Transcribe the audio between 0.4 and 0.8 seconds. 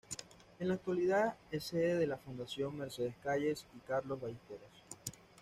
En la